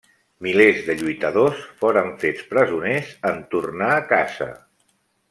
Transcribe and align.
Milers 0.45 0.79
de 0.87 0.95
lluitadors 1.01 1.61
foren 1.83 2.09
fets 2.25 2.47
presoners 2.53 3.13
en 3.33 3.45
tornar 3.53 3.91
a 3.99 4.05
casa. 4.15 4.49